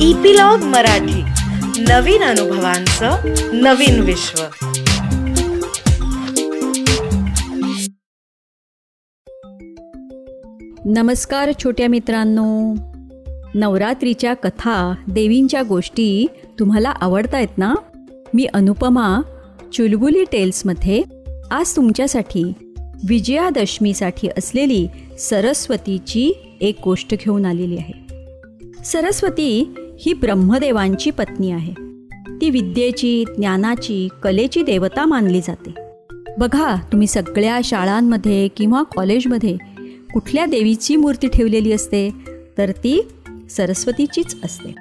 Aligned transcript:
Epilogue 0.00 0.58
Marathi. 0.58 1.22
नवीन 1.82 2.22
अनुभवांचं 2.22 3.16
नवीन 3.52 4.00
विश्व. 4.00 4.42
नमस्कार 10.84 11.50
छोट्या 11.64 11.88
मित्रांनो. 11.88 12.74
नवरात्रीच्या 13.54 14.34
कथा 14.34 14.94
देवींच्या 15.08 15.62
गोष्टी 15.62 16.26
तुम्हाला 16.58 16.90
आवडतायत 16.90 17.34
आहेत 17.34 17.58
ना? 17.58 17.74
मी 18.34 18.44
अनुपमा 18.44 19.20
चुलबुली 19.72 20.24
टेल्समध्ये 20.32 21.02
आज 21.50 21.76
तुमच्यासाठी 21.76 22.52
विजयादशमीसाठी 23.08 24.28
असलेली 24.28 24.88
सरस्वतीची 25.18 26.56
एक 26.60 26.76
गोष्ट 26.84 27.14
घेऊन 27.14 27.44
आलेली 27.44 27.76
आहे. 27.76 28.05
सरस्वती 28.92 29.74
ही 30.00 30.12
ब्रह्मदेवांची 30.12 31.10
पत्नी 31.10 31.50
आहे. 31.50 31.72
ती 32.40 32.50
विद्येची 32.50 33.24
ज्ञानाची 33.36 34.08
कलेची 34.22 34.62
देवता 34.62 35.06
मानली 35.06 35.40
जाते. 35.40 35.74
बघा 36.38 36.76
तुम्ही 36.76 37.06
सगळ्या 37.06 37.60
शाळांमध्ये 37.64 38.48
किंवा 38.48 38.82
कॉलेजमध्ये 38.82 39.56
कुठल्या 40.14 40.46
देवीची 40.46 40.96
मूर्ती 40.96 41.28
ठेवलेली 41.28 41.72
असते? 41.72 42.10
तर 42.58 42.70
ती 42.70 43.08
सरस्वतीचीच 43.50 44.36
असते. 44.44 44.74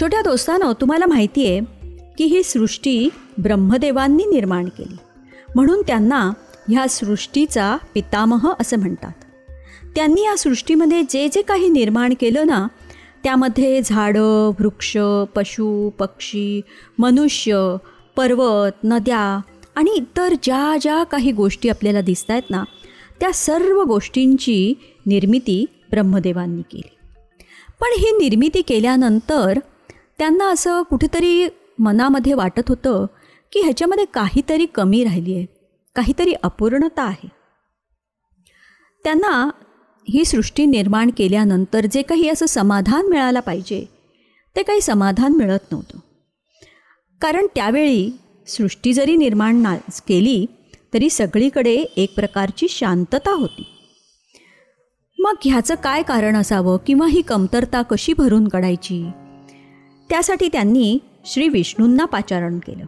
छोट्या 0.00 0.22
दोस्तानं 0.22 0.72
तुम्हाला 0.72 1.06
माहिती 1.06 1.46
आहे 1.46 1.60
की 2.18 2.24
ही 2.24 2.42
सृष्टी 2.42 3.08
ब्रह्मदेवांनी 3.38 4.24
निर्माण 4.24 4.64
केली. 4.64 4.96
म्हणून 5.54 5.82
त्यांना 5.86 6.30
ह्या 6.68 6.88
सृष्टीचा 6.88 7.76
पितामह 7.94 8.52
असं 8.60 8.78
म्हणतात. 8.78 9.12
त्यांनी 9.96 10.20
या 10.20 10.38
सृष्टीमध्ये 10.38 11.02
जे 11.02 11.28
जे 11.28 11.42
काही 11.42 11.68
निर्माण 11.68 12.14
केलं 12.20 12.46
ना 12.46 12.66
त्यामध्ये 13.24 13.80
झाडं 13.82 14.50
वृक्ष 14.60 14.96
पशु 15.34 15.90
पक्षी 15.90 16.60
मनुष्य 16.98 17.76
पर्वत 18.16 18.72
नद्या 18.84 19.40
आणि 19.74 19.90
इतर 19.90 20.34
ज्या 20.42 20.76
ज्या 20.80 21.04
काही 21.04 21.32
गोष्टी 21.32 21.68
आपल्याला 21.68 22.00
दिसत 22.00 22.30
आहेत 22.30 22.50
ना 22.50 22.64
त्या 23.20 23.32
सर्व 23.32 23.82
गोष्टींची 23.82 24.74
निर्मिती 25.06 25.64
ब्रह्मदेवांनी 25.90 26.62
केली. 26.62 26.88
पण 27.80 27.88
ही 27.98 28.10
निर्मिती 28.10 28.62
केल्यानंतर 28.62 29.58
त्यांना 30.18 30.50
असं 30.50 30.82
कुठेतरी 30.82 31.48
मनामध्ये 31.78 32.34
वाटत 32.34 32.68
होतं 32.68 33.06
की 33.52 33.60
ह्याच्यामध्ये 33.60 34.04
काहीतरी 34.04 34.66
कमी 34.66 35.04
राहिली 35.04 35.34
आहे 35.34 35.46
काहीतरी 35.94 36.32
अपूर्णता 36.42 37.02
आहे. 37.02 37.28
त्यांना 39.04 39.50
ही 40.10 40.24
सृष्टी 40.24 40.66
निर्माण 40.66 41.10
केल्यानंतर 41.16 41.86
जे 41.86 42.02
काही 42.02 42.28
असं 42.28 42.46
समाधान 42.46 43.06
मिळालं 43.08 43.40
पाहिजे 43.40 43.86
ते 44.56 44.62
काही 44.62 44.80
समाधान 44.80 45.32
मिळत 45.32 45.72
नव्हतं. 45.72 45.98
कारण 47.20 47.46
त्यावेळी 47.54 48.10
सृष्टी 48.46 48.92
जरी 48.92 49.16
निर्माण 49.16 49.56
ना 49.56 49.76
केली 49.76 50.46
तरी 50.94 51.10
सगळीकडे 51.10 51.74
एक 51.74 52.14
प्रकारची 52.14 52.66
शांतता 52.70 53.30
होती. 53.30 53.64
मग 55.18 55.34
ह्याचं 55.44 55.74
काय 55.74 56.02
कारण 56.02 56.36
असावं 56.36 56.78
किंवा 56.86 57.06
ही 57.06 57.22
कमतरता 57.22 57.82
कशी 57.82 58.12
भरून 58.12 58.48
काढायची? 58.48 59.10
त्यासाठी 60.10 60.48
त्यांनी 60.48 60.98
श्री 61.24 61.48
विष्णूंना 61.48 62.04
पाचारण 62.04 62.58
केलं 62.58 62.84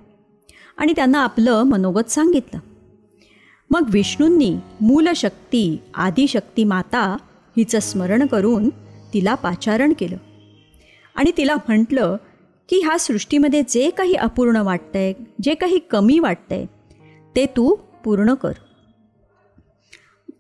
आणि 0.77 0.93
त्यांना 0.97 1.25
आपलं 1.25 1.63
मनोगत 1.63 2.11
सांगितलं. 2.11 2.70
मग 3.71 3.91
विष्णूंनी 3.91 4.57
मूलशक्ती 4.81 5.79
आदिशक्ती 5.95 6.65
माता 6.65 7.17
हिचं 7.57 7.81
स्मरण 7.81 8.27
करून 8.27 8.69
तिला 9.15 9.35
पाचारण 9.35 9.93
केलं. 9.99 10.17
आणि 11.15 11.33
तिला 11.37 11.55
म्हटलं 11.55 12.17
की 12.69 12.81
ह्या 12.85 12.99
सृष्टीमध्ये 12.99 13.63
जे 13.69 13.91
काही 13.91 14.15
अपूर्ण 14.15 14.57
वाटतंय 14.57 15.13
जे 15.43 15.55
काही 15.55 15.79
कमी 15.79 16.19
वाटतंय 16.19 16.67
ते 17.37 17.47
तू 17.47 17.75
पूर्ण 18.05 18.35
कर. 18.35 18.53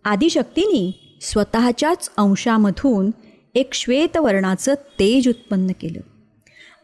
आदिशक्तीनी 0.05 0.93
स्वतःच्याच 1.21 2.11
अंशामधून 2.17 3.11
एक 3.55 3.75
श्वेतवर्णाचं 3.75 4.75
तेज 4.75 5.29
उत्पन्न 5.29 5.73
केलं 5.81 6.01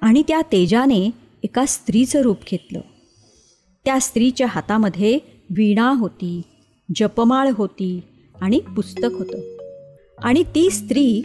आणि 0.01 0.23
त्या 0.29 0.41
तेजाने 0.53 1.11
एका 1.43 1.67
स्त्रीचं 1.67 2.21
रूप 2.21 2.39
घेतलं. 2.51 2.81
त्या 3.85 3.99
स्त्रीच्या 4.01 4.47
हातामध्ये 4.51 5.19
वीणा 5.51 5.91
होती 5.91 6.43
जपमाळ 6.97 7.49
होती 7.55 8.01
आणि 8.41 8.61
पुस्तक 8.77 9.09
होतं. 9.19 9.57
आणि 10.23 10.43
ती 10.43 10.71
स्त्री 10.71 11.23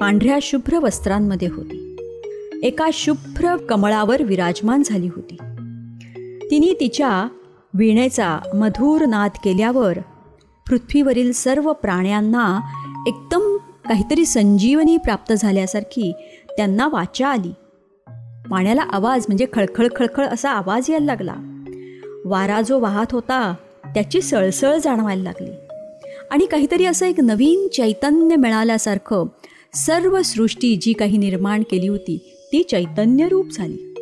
पांढऱ्या 0.00 0.38
शुभ्र 0.42 0.78
वस्त्रांमध्ये 0.78 1.48
होती. 1.48 1.96
एका 2.62 2.88
शुभ्र 2.92 3.56
कमळावर 3.56 4.22
विराजमान 4.22 4.82
झाली 4.84 5.06
होती. 5.06 5.36
तिने 6.50 6.76
तिच्या 6.80 7.28
वीणेचा 7.74 8.38
मधुर 8.54 9.04
नाद 9.06 9.30
केल्यावर 9.44 9.98
पृथ्वीवरील 10.66 11.32
सर्व 11.32 11.72
प्राण्यांना 11.72 12.60
एकदम 13.06 13.56
काहीतरी 13.88 14.26
संजीवनी 14.26 14.96
प्राप्त 14.96 15.32
झाल्यासारखी 15.32 16.12
त्यांना 16.56 16.88
वाचा 16.88 17.28
आली. 17.28 17.52
पाण्याला 18.50 18.82
आवाज 18.82 19.24
म्हणजे 19.28 19.46
खळखळ 19.52 19.86
खळखळ 19.96 20.24
असा 20.24 20.50
आवाज 20.50 20.90
यायला 20.90 21.06
लागला. 21.06 21.34
वारा 22.24 22.60
जो 22.60 22.78
वाहत 22.78 23.06
होता 23.12 23.54
त्याची 23.84 24.20
सळसळ 24.20 24.78
जाणवायला 24.84 25.22
लागली. 25.22 25.50
आणि 26.30 26.46
काहीतरी 26.46 26.84
असं 26.84 27.06
एक 27.06 27.20
नवीन 27.20 27.68
चैतन्य 27.68 28.36
मिळाल्यासारखं 28.36 29.26
सर्व 29.74 30.22
सृष्टी 30.22 30.76
जी 30.76 30.92
काही 30.92 31.18
निर्माण 31.18 31.62
केली 31.70 31.88
होती 31.88 32.36
ती 32.52 32.62
चैतन्यरूप 32.62 33.46
झाली. 33.52 33.94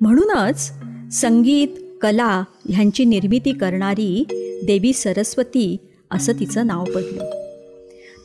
म्हणूनच 0.00 0.72
संगीत 1.12 1.68
कला 2.00 2.44
ह्यांची 2.68 3.04
निर्मिती 3.04 3.52
करणारी 3.52 4.24
देवी 4.64 4.92
सरस्वती 4.92 5.76
असं 6.10 6.32
तिचं 6.32 6.66
नाव 6.66 6.84
पडलं. 6.84 7.30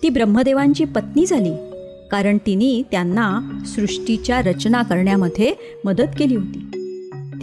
ती 0.03 0.09
ब्रह्मदेवांची 0.09 0.85
पत्नी 0.85 1.25
झाली 1.25 1.53
कारण 2.11 2.37
तिने 2.37 2.81
त्यांना 2.91 3.61
सृष्टीच्या 3.65 4.41
रचना 4.41 4.83
करण्यामध्ये 4.83 5.53
मदत 5.85 6.17
केली 6.19 6.35
होती. 6.35 6.82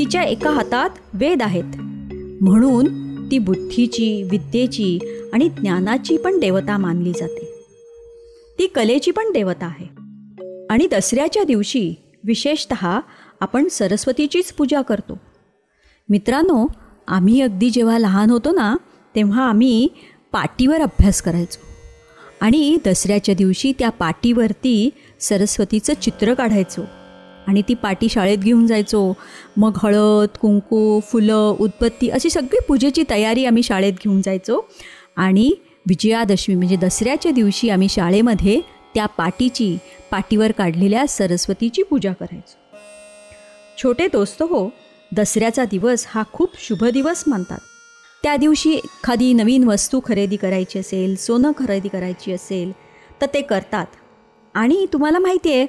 तिच्या 0.00 0.22
एका 0.22 0.50
हातात 0.50 0.90
वेद 1.14 1.42
आहेत. 1.42 1.76
म्हणून 2.42 3.16
ती 3.30 3.38
बुद्धीची 3.38 4.22
विद्येची 4.22 4.98
आणि 5.32 5.48
ज्ञानाची 5.48 6.16
पण 6.16 6.38
देवता 6.38 6.78
मानली 6.78 7.12
जाते. 7.12 7.64
ती 8.58 8.66
कलेची 8.66 9.10
पण 9.10 9.32
देवता 9.32 9.66
आहे. 9.66 9.86
आणि 10.70 10.86
दसऱ्याच्या 10.86 11.44
दिवशी 11.44 11.94
विशेषत 12.24 12.74
आपण 13.40 13.68
सरस्वतीचीच 13.68 14.52
पूजा 14.52 14.82
करतो. 14.82 15.18
मित्रांनो 16.08 16.66
आम्ही 17.08 17.40
अगदी 17.40 17.70
जेव्हा 17.70 17.98
लहान 17.98 18.30
होतो 18.30 18.50
ना 18.52 18.76
तेव्हा 19.14 19.48
आम्ही 19.48 19.88
पाटीवर 20.32 20.80
अभ्यास 20.80 21.22
करायचो. 21.22 21.66
आणि 22.40 22.78
दसऱ्याच्या 22.86 23.34
दिवशी 23.34 23.72
त्या 23.78 23.90
पाटीवरती 23.90 24.90
सरस्वतीचं 25.20 25.92
चित्र 25.94 26.34
काढायचो. 26.34 26.82
आणि 27.50 27.62
ती 27.68 27.74
पाटी 27.74 28.08
शाळेत 28.08 28.38
घेऊन 28.38 28.66
जायचो. 28.66 29.12
मग 29.56 29.78
हळद 29.82 30.36
कुंकू 30.40 31.00
फुलं 31.00 31.56
उत्पत्ती 31.60 32.08
अशी 32.08 32.30
सगळी 32.30 32.58
पूजेची 32.68 33.04
तयारी 33.10 33.44
आम्ही 33.44 33.62
शाळेत 33.62 33.92
घेऊन 33.92 34.20
जायचो. 34.22 34.60
आणि 35.16 35.50
विजयादशमी 35.88 36.54
म्हणजे 36.54 36.76
दसऱ्याच्या 36.76 37.32
दिवशी 37.32 37.70
आम्ही 37.70 37.88
शाळेमध्ये 37.88 38.60
त्या 38.94 39.06
पाटीची 39.06 39.76
पाटीवर 40.10 40.52
काढलेल्या 40.52 41.06
सरस्वतीची 41.06 41.82
पूजा 41.82 42.12
करायचो. 42.12 42.58
छोटे 43.82 44.06
दोस्त 44.06 44.42
हो 44.42 44.68
दसऱ्याचा 45.16 45.64
दिवस 45.64 46.04
हा 46.08 46.22
खूप 46.32 46.50
शुभ 46.58 46.84
दिवस 46.84 47.24
मानतात. 47.26 47.58
त्या 48.22 48.36
दिवशी 48.36 48.72
एखादी 48.74 49.32
नवीन 49.32 49.64
वस्तू 49.64 50.00
खरेदी 50.04 50.36
करायची 50.36 50.78
असेल 50.78 51.16
सोनं 51.16 51.52
खरेदी 51.58 51.88
करायची 51.88 52.32
असेल 52.32 52.72
तर 53.20 53.26
ते 53.34 53.41
करतात. 53.41 53.86
आणि 54.54 54.86
तुम्हाला 54.92 55.18
माहिती 55.18 55.53
आहे 55.53 55.66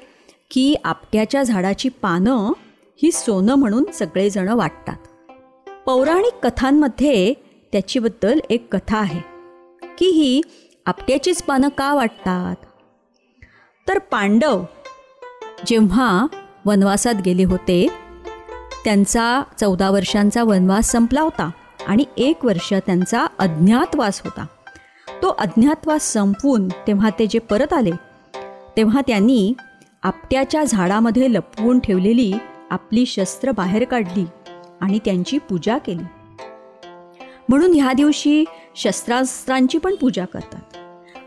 की 0.51 0.75
आपट्याच्या 0.83 1.44
झाडाची 1.44 1.89
पानं 1.89 2.51
ही 3.03 3.12
सोनं 3.12 3.56
म्हणून 3.56 3.83
सगळेजणं 3.94 4.56
वाटतात. 4.56 4.98
पौराणिक 5.86 6.48
कथांमध्ये 6.48 7.33
त्याच्याबद्दल 7.71 8.39
एक 8.50 8.75
कथा 8.75 8.98
आहे. 8.98 9.21
की 9.98 10.06
ही 10.06 10.42
आपट्याचीच 10.86 11.44
पानं 11.44 11.68
का 11.77 11.94
वाटतात? 11.94 12.56
तर 13.88 14.00
पांडव 14.00 14.63
जेव्हा 15.65 16.25
वनवासात 16.65 17.15
गेले 17.25 17.44
होते 17.44 17.88
त्यांचा 18.83 19.44
चौदा 19.59 19.89
वर्षांचा 19.89 20.44
वनवास 20.44 20.92
संपला 20.92 21.21
होता 21.21 21.51
आणि 21.88 22.03
एक 22.18 22.45
वर्ष 22.45 22.74
त्यांचा 22.74 23.25
अज्ञातवास 23.39 24.21
होता. 24.24 24.45
तो 25.21 25.27
अज्ञातवास 25.27 26.13
संपवून 26.13 26.68
तेव्हा 26.68 27.09
ते 27.19 27.27
जे 27.27 27.39
परत 27.39 27.74
आले 27.74 27.92
तेव्हा 28.77 29.01
त्यांनी 29.07 29.53
आपट्याच्या 30.03 30.63
झाडामध्ये 30.63 31.33
लपवून 31.33 31.80
ठेवलेली 31.80 32.31
आपली 32.69 33.06
शस्त्र 33.06 33.51
बाहेर 33.51 33.83
काढली 33.83 34.25
आणि 34.81 35.00
त्यांची 35.06 35.38
पूजा 35.38 35.77
केली. 35.77 36.03
म्हणून 37.50 37.74
ह्या 37.74 37.94
दिवशी 37.94 38.44
शस्त्रास्त्रांची 38.75 39.77
पण 39.77 39.95
पूजा 39.95 40.25
करतात. 40.25 40.77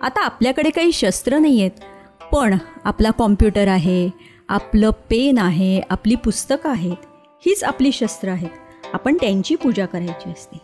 आता 0.03 0.25
आपल्याकडे 0.25 0.71
काही 0.71 0.93
शस्त्र 0.93 1.39
नाही 1.39 1.61
आहेत 1.61 2.35
पण 2.35 2.57
आपला 2.85 3.11
कॉम्प्युटर 3.11 3.69
आहे 3.69 4.11
आपलं 4.49 4.91
पेन 4.91 5.39
आहे 5.39 5.81
आपली 5.91 6.15
पुस्तकं 6.15 6.71
आहेत 6.71 7.07
हीच 7.47 7.65
आपली 7.65 7.93
शस्त्र 7.93 8.29
आहेत. 8.29 8.51
आपण 8.93 9.17
त्यांची 9.21 9.55
पूजा 9.55 9.87
करायची 9.87 10.31
असते. 10.31 10.59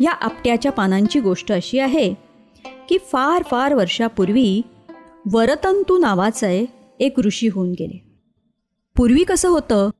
या 0.00 0.12
आपट्याच्या 0.12 0.72
पानांची 0.72 1.20
गोष्ट 1.20 1.52
अशी 1.52 1.78
आहे 1.78 2.12
की 2.88 2.98
फार 3.12 3.42
फार 3.50 3.74
वर्षापूर्वी 3.74 4.62
वरतंतू 5.32 5.98
नावाचं 5.98 6.64
एक 7.02 7.20
ऋषी 7.20 7.48
होऊन 7.48 7.72
गेले. 7.72 8.04
पूर्वी 8.96 9.24
कसं 9.24 9.48
होतं 9.48 9.90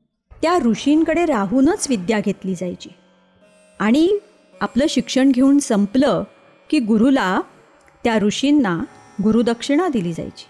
त्या 0.41 0.59
ऋषींकडे 0.59 1.25
राहूनच 1.25 1.87
विद्या 1.89 2.19
घेतली 2.19 2.55
जायची. 2.55 2.89
आणि 3.79 4.17
आपलं 4.61 4.85
शिक्षण 4.89 5.31
घेऊन 5.31 5.59
संपलं 5.59 6.23
की 6.69 6.79
गुरुला 6.79 7.41
त्या 8.03 8.19
ऋषींना 8.19 8.81
गुरुदक्षिणा 9.23 9.87
दिली 9.87 10.13
जायची. 10.13 10.45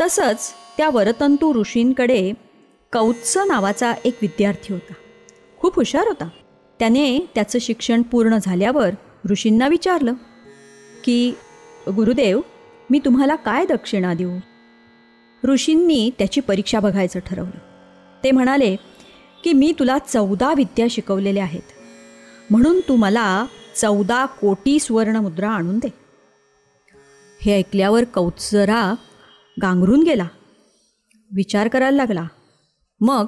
तसंच 0.00 0.50
त्या 0.76 0.90
वरतंतू 0.90 1.54
ऋषींकडे 1.54 2.32
कौत्स 2.92 3.36
नावाचा 3.36 3.94
एक 4.04 4.18
विद्यार्थी 4.22 4.72
होता. 4.72 4.92
खूप 5.58 5.76
हुशार 5.76 6.06
होता. 6.06 6.28
त्याने 6.78 7.18
त्याचं 7.18 7.58
शिक्षण 7.58 8.02
पूर्ण 8.02 8.38
झाल्यावर 8.42 8.90
ऋषींना 9.30 9.68
विचारलं 9.68 10.14
की 11.04 11.34
गुरुदेव 11.88 12.40
मी 12.90 12.98
तुम्हाला 13.04 13.34
काय 13.34 13.66
दक्षिणा 13.66 14.14
देऊ? 14.14 14.38
ऋषींनी 15.44 16.10
त्याची 16.18 16.40
परीक्षा 16.40 16.80
बघायचं 16.80 17.20
ठरवलं. 17.26 17.58
ते 18.24 18.30
म्हणाले 18.30 18.76
की 19.44 19.52
मी 19.52 19.74
तुला 19.78 19.98
चौदा 19.98 20.54
विद्या 20.56 20.86
शिकवलेल्या 20.90 21.44
आहेत. 21.44 21.62
म्हणून 22.50 22.80
तू 22.80 22.96
मला 22.96 23.46
चौदा 23.76 24.26
कोटी 24.26 24.78
सुवर्णमुद्रा 24.78 25.50
आणून 25.50 25.78
दे. 25.78 25.88
हे 27.40 27.58
ऐकल्यावर 27.58 28.04
कौत्सरा 28.04 28.94
गांगरून 29.62 30.02
गेला. 30.02 30.26
विचार 31.34 31.68
करायला 31.68 31.96
लागला. 31.96 32.26
मग 33.00 33.26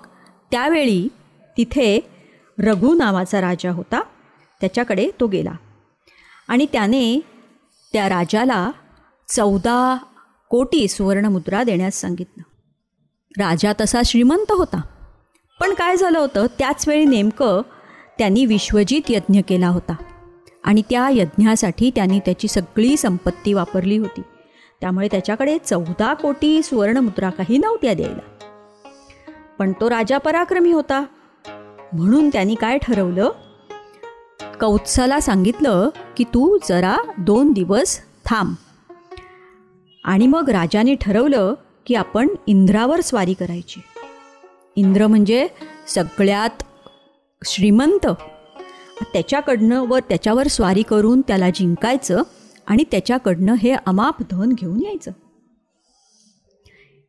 त्यावेळी 0.51 1.09
तिथे 1.57 2.01
रघु 2.59 2.95
नावाचा 2.95 3.41
राजा 3.41 3.71
होता. 3.71 4.03
त्याच्याकडे 4.61 5.11
तो 5.21 5.27
गेला. 5.27 5.53
आणि 6.49 6.67
त्याने 6.73 7.21
त्या 7.93 8.09
राजाला 8.09 8.71
चौदा 9.29 9.99
कोटी 10.55 10.89
सुवर्णमुद्रा 10.89 11.63
देण्यास 11.63 11.95
सांगितलं. 11.95 12.43
राजा 13.43 13.73
तसा 13.81 14.01
श्रीमंत 14.05 14.53
होता. 14.53 14.81
पण 15.61 15.75
काय 15.75 15.97
झालं 15.97 16.19
होतं 16.19 16.47
त्याचवेळी 16.59 17.05
नेमकं 17.05 17.63
त्यांनी 18.19 18.47
विश्वजित 18.47 19.03
यज्ञ 19.09 19.41
केला 19.49 19.69
होता. 19.69 19.95
आणि 20.65 20.83
त्या 20.91 21.09
यज्ञासाठी 21.11 21.91
त्यांनी 21.95 22.19
त्याची 22.19 22.49
सगळी 22.49 22.97
संपत्ती 22.97 23.53
वापरली 23.53 23.99
होती. 23.99 24.21
त्यामुळे 24.81 25.09
त्याच्याकडे 25.11 25.59
चौदा 25.59 26.15
कोटी 26.15 26.63
सुवर्णमुद्रा 26.63 27.31
काही 27.31 27.59
नव्हत्या 27.59 27.95
द्यायला. 27.95 28.47
पण 29.59 29.73
तो 29.73 29.91
राजा 29.91 30.19
पराक्रमी 30.19 30.73
होता. 30.73 31.05
म्हणून 31.93 32.29
त्यांनी 32.29 32.55
काय 32.55 32.79
ठरवलं? 32.79 33.31
कौत्साला 34.61 35.21
सांगितलं 35.21 35.89
की 36.17 36.25
तू 36.25 36.59
जरा 36.69 36.97
दोन 37.19 37.53
दिवस 37.53 37.99
थांब. 38.27 38.55
आणि 40.05 40.27
मग 40.27 40.51
राजाने 40.51 40.95
ठरवलं 40.95 41.55
की 41.87 41.95
आपण 41.95 42.29
इंद्रावर 42.47 43.01
स्वारी 43.01 43.35
करायची. 43.35 43.81
इंद्र 44.77 45.07
म्हणजे 45.07 45.49
सगळ्यात 45.89 46.63
श्रीमंत. 47.45 48.07
त्याच्याकडनं 49.13 49.81
व 49.81 49.99
त्याच्यावर 49.99 50.47
स्वारी 50.47 50.83
करून 50.83 51.21
त्याला 51.21 51.51
जिंकायचं 51.51 52.23
आणि 52.67 52.85
त्याच्याकडनं 52.91 53.55
हे 53.55 53.77
अमाप 53.87 54.15
धन 54.31 54.53
घेऊन 54.53 54.83
यायचं. 54.83 55.11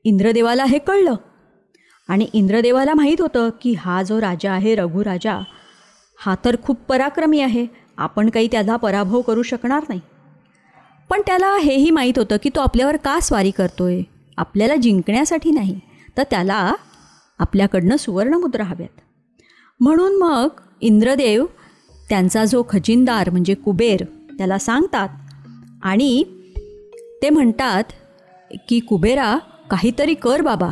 इंद्रदेवाला 0.03 0.63
हे 0.63 0.77
कळलं. 0.77 1.15
आणि 2.07 2.27
इंद्रदेवाला 2.33 2.93
माहीत 2.93 3.21
होतं 3.21 3.49
की 3.61 3.73
हा 3.73 4.03
जो 4.03 4.21
राजा 4.21 4.51
आहे 4.51 4.75
रघुराजा 4.75 5.39
हा 6.19 6.35
तर 6.45 6.55
खूप 6.63 6.77
पराक्रमी 6.81 7.41
आहे. 7.41 7.65
आपण 7.97 8.29
काही 8.29 8.47
त्याचा 8.47 8.75
पराभव 8.75 9.21
करू 9.21 9.41
शकणार 9.41 9.83
नाही. 9.89 9.99
पण 11.09 11.21
त्याला 11.27 11.57
हेही 11.57 11.89
माहीत 11.91 12.17
होतं 12.17 12.37
की 12.43 12.49
तो 12.55 12.59
आपल्यावर 12.59 12.95
का 12.95 13.19
स्वारी 13.19 13.51
करतोय? 13.51 14.01
आपल्याला 14.37 14.75
जिंकण्यासाठी 14.75 15.51
नाही 15.51 15.79
तर 16.17 16.23
त्याला 16.23 16.73
आपल्याकडनं 17.39 17.95
सुवर्णमुद्रा 17.95 18.63
हव्यात. 18.63 19.01
म्हणून 19.79 20.15
मग 20.17 20.47
इंद्रदेव 20.81 21.45
त्यांचा 22.09 22.45
जो 22.45 22.63
खजिनदार 22.69 23.29
म्हणजे 23.29 23.53
कुबेर 23.53 24.03
त्याला 24.37 24.57
सांगतात 24.57 25.09
आणि 25.83 26.23
ते 27.21 27.29
म्हणतात 27.29 27.83
की 28.69 28.79
कुबेरा 28.79 29.37
काहीतरी 29.69 30.13
कर 30.13 30.41
बाबा 30.41 30.69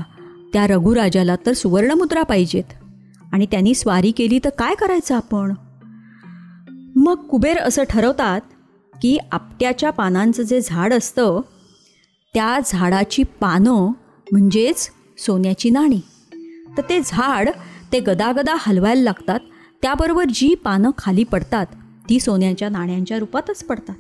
त्या 0.54 0.68
रघुराजाला 0.68 1.36
तर 1.46 1.54
सुवर्णमुद्रा 1.54 2.24
पाहिजेत. 2.24 2.74
आणि 3.34 3.46
त्यांनी 3.46 3.74
स्वारी 3.74 4.12
केली 4.12 4.40
तर 4.44 4.50
काय 4.50 4.76
करायचं 4.76 5.16
आपण? 5.16 5.54
मग 6.96 7.28
कुबेर 7.28 7.58
असं 7.58 7.84
ठरवतात 7.90 8.42
की 9.04 9.18
आपट्याच्या 9.32 9.90
पानांचं 9.90 10.44
जे 10.44 10.62
झाड 10.62 10.94
असतं 10.94 11.42
त्या 12.34 12.60
झाडाची 12.66 13.24
पानं 13.24 13.92
म्हणजेच 14.32 14.90
सोन्याची 15.18 15.70
नाणी. 15.70 16.00
तर 16.78 16.82
ते 16.90 17.00
झाड 17.06 17.50
ते 17.92 18.00
गदागदा 18.00 18.56
हलवायला 18.60 19.02
लागतात. 19.02 19.40
त्याबरोबर 19.82 20.24
जी 20.34 20.56
पानं 20.56 20.90
खाली 20.98 21.24
पडतात 21.24 21.66
ती 22.10 22.20
सोन्याच्या 22.20 22.70
नाण्यांच्या 22.70 23.20
रूपातच 23.20 23.64
पडतात. 23.64 23.96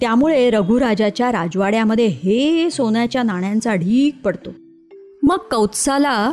त्यामुळे 0.00 0.50
रघुराजाच्या 0.50 1.32
राजवाड्यामध्ये 1.32 2.06
हे 2.06 2.70
सोन्याच्या 2.70 3.22
नाण्यांचा 3.22 3.74
ढीक 3.74 4.22
पडतो. 4.24 4.50
मग 5.22 5.38
कौत्साला 5.50 6.32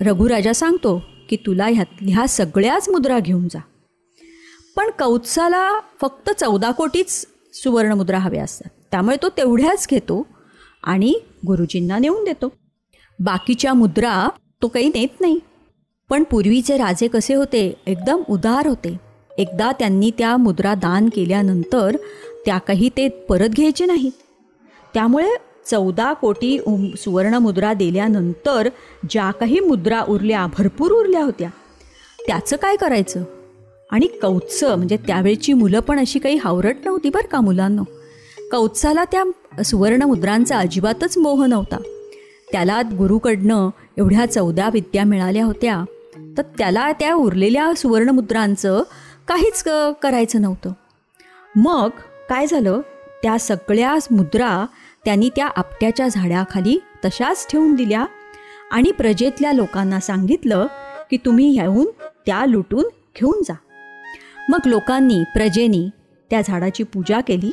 रघुराजा 0.00 0.52
सांगतो 0.52 1.02
की 1.28 1.36
तुला 1.36 1.66
ह्यातल्या 1.66 2.26
सगळ्याच 2.28 2.88
मुद्रा 2.88 3.18
घेऊन 3.18 3.48
जा. 3.48 3.60
पण 4.76 4.90
कौत्साला 4.98 5.80
फक्त 6.00 6.30
चौदा 6.30 6.70
कोटीच 6.70 7.26
सुवर्णमुद्रा 7.52 8.18
हव्या 8.18 8.44
असतात. 8.44 8.70
त्यामुळे 8.90 9.16
तो 9.22 9.28
तेवढ्याच 9.28 9.86
घेतो 9.90 10.26
आणि 10.82 11.14
गुरुजींना 11.46 11.98
नेऊन 11.98 12.24
देतो. 12.24 12.52
बाकीच्या 13.18 13.74
मुद्रा 13.74 14.28
तो 14.62 14.68
काही 14.68 14.88
नेत 14.88 15.20
नाही. 15.20 15.38
पण 16.10 16.22
पूर्वीचे 16.22 16.76
राजे 16.76 17.08
कसे 17.08 17.34
होते? 17.34 17.74
एकदम 17.86 18.22
उदार 18.28 18.66
होते. 18.66 18.96
एकदा 19.38 19.72
त्यांनी 19.72 20.10
त्या 20.18 20.36
मुद्रा 20.36 20.74
दान 20.74 21.08
केल्यानंतर 21.08 21.96
त्या 22.46 22.58
काही 22.58 22.88
ते 22.88 23.08
परत 23.08 23.48
घ्यायचे 23.48 23.86
नाहीत 23.86 24.12
त्यामुळे 24.94 25.30
चौदा 25.66 26.12
कोटी 26.12 26.58
उम 26.58 26.90
सुवर्णमुद्रा 26.98 27.72
दिल्यानंतर 27.72 28.68
ज्या 29.10 29.30
काही 29.30 29.60
मुद्रा 29.60 30.02
उरल्या 30.08 30.46
भरपूर 30.46 30.90
उरल्या 30.90 31.24
होत्या 31.24 31.50
त्याचं 32.26 32.56
काय 32.56 32.76
करायचं? 32.76 33.24
आणि 33.94 34.06
कौत्स 34.06 34.64
म्हणजे 34.64 34.96
त्यावेळची 34.96 35.52
मुलं 35.52 35.80
पण 35.80 35.98
अशी 35.98 36.18
काही 36.18 36.36
हावरट 36.36 36.76
नव्हती 36.84 37.10
बरं 37.10 37.26
का 37.26 37.40
मुलांना. 37.40 37.82
कौत्साला 38.50 39.04
त्या 39.04 39.62
सुवर्णमुद्रांचा 39.62 40.58
अजिबातच 40.58 41.18
मोह 41.18 41.46
नव्हता. 41.46 41.76
त्याला 42.52 42.82
गुरुकडनं 42.82 43.68
एवढ्या 43.96 44.26
चौदा 44.26 44.70
विद्या 44.72 45.04
मिळाल्या 45.04 45.44
होत्या 45.44 45.84
तर 46.36 46.42
त्याला 46.58 46.92
त्या 46.92 47.14
उरलेल्या 47.14 47.72
सुवर्णमुद्रांचं 47.76 48.82
काहीच 49.28 49.62
करायचं 50.02 50.40
नव्हतं. 50.40 50.72
मग 51.56 51.88
काय 52.28 52.46
झालं? 52.46 52.80
त्या 53.22 53.38
सगळ्या 53.38 53.94
मुद्रा 54.10 54.66
त्यांनी 55.04 55.28
त्या 55.36 55.46
आपट्याच्या 55.56 56.08
झाडाखाली 56.08 56.78
तशाच 57.04 57.46
ठेवून 57.50 57.74
दिल्या 57.74 58.06
आणि 58.72 58.90
प्रजेतल्या 58.90 59.52
लोकांना 59.52 60.00
सांगितलं 60.00 60.66
की 61.10 61.16
तुम्ही 61.16 61.54
ह्याहून 61.54 61.86
त्या 62.26 62.46
लुटून 62.46 62.84
घेऊन 63.20 63.42
जा. 63.42 63.54
मग 64.48 64.58
लोकांनी 64.66 65.24
प्रजेनी 65.24 65.90
त्या 66.30 66.40
झाडाची 66.44 66.82
पूजा 66.82 67.20
केली 67.20 67.52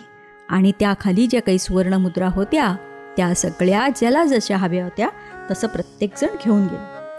आणि 0.49 0.71
त्याखाली 0.79 1.27
ज्या 1.27 1.41
काही 1.41 1.57
सुवर्णमुद्रा 1.57 2.27
होत्या 2.27 2.75
त्या 3.17 3.35
सगळ्या 3.35 3.87
ज्याला 3.95 4.25
जशा 4.25 4.57
हव्या 4.57 4.83
होत्या 4.83 5.09
तसं 5.51 5.67
प्रत्येकजण 5.67 6.27
घेऊन 6.45 6.61
गेलं. 6.61 7.09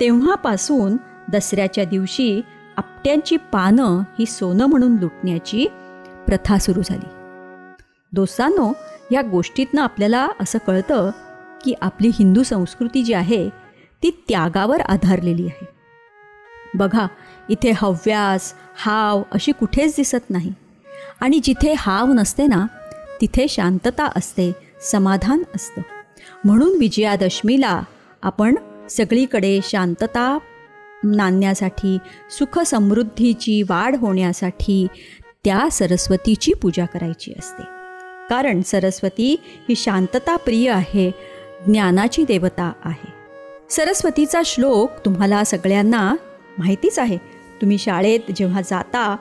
तेव्हापासून 0.00 0.96
दसऱ्याच्या 1.32 1.84
दिवशी 1.84 2.40
आपट्यांची 2.76 3.36
पानं 3.36 4.00
ही 4.18 4.26
सोनं 4.26 4.66
म्हणून 4.66 4.96
लुटण्याची 4.96 5.66
प्रथा 6.26 6.58
सुरू 6.58 6.82
झाली. 6.82 7.08
दोस्तांनो 8.12 8.72
या 9.12 9.22
गोष्टीतनं 9.22 9.82
आपल्याला 9.82 10.28
असं 10.40 10.58
कळतं 10.66 11.10
की 11.64 11.74
आपली 11.82 12.10
हिंदू 12.14 12.42
संस्कृती 12.42 13.02
जी 13.02 13.12
आहे 13.12 13.48
ती 14.02 14.24
त्यागावर 14.28 14.80
आधारलेली 14.80 15.46
आहे. 15.46 15.73
बघा 16.74 17.06
इथे 17.48 17.72
हव्यास 17.76 18.54
हाव 18.76 19.22
अशी 19.32 19.52
कुठेच 19.52 19.94
दिसत 19.96 20.30
नाही. 20.30 20.52
आणि 21.20 21.40
जिथे 21.42 21.74
हाव 21.78 22.06
नसते 22.06 22.46
ना 22.46 22.66
तिथे 23.20 23.46
शांतता 23.48 24.10
असते 24.16 24.52
समाधान 24.90 25.42
असतं. 25.54 25.82
म्हणून 26.44 26.78
विजयादशमीला 26.78 27.82
आपण 28.22 28.54
सगळीकडे 28.90 29.60
शांतता 29.62 30.38
नांदण्यासाठी 31.04 31.98
सुख 32.30 32.58
समृद्धीची 32.58 33.62
वाढ 33.62 33.96
होण्यासाठी 33.96 34.86
त्या 35.44 35.68
सरस्वतीची 35.72 36.52
पूजा 36.52 36.84
करायची 36.84 37.32
असते. 37.38 37.62
कारण 38.30 38.62
सरस्वती 38.62 39.36
ही 39.68 39.74
शांतता 39.74 40.36
प्रिय 40.36 40.70
आहे 40.70 41.10
ज्ञानाची 41.66 42.24
देवता 42.24 42.72
आहे. 42.84 43.12
सरस्वतीचा 43.70 44.40
श्लोक 44.44 44.90
तुम्हाला 45.04 45.44
सगळ्यांना 45.44 46.14
माहितीच 46.58 46.98
आहे. 46.98 47.18
तुम्ही 47.60 47.78
शाळेत 47.78 48.20
जेव्हा 48.36 48.60
जाता 48.60 49.16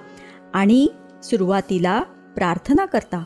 आणि 0.53 0.87
सुरुवातीला 1.23 2.01
प्रार्थना 2.35 2.85
करता 2.85 3.23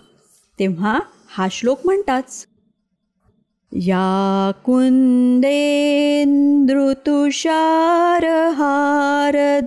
तेव्हा 0.59 0.99
हा 1.37 1.47
श्लोक 1.51 1.79
म्हणताच 1.85 2.47
या 3.71 4.51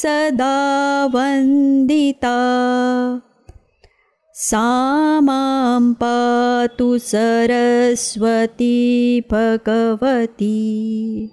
सदा 0.02 0.55
वन्दिता 1.14 2.37
सा 4.38 5.21
मां 5.23 5.93
पातु 5.93 6.99
सरस्वती 6.99 9.21
भगवती। 9.31 11.28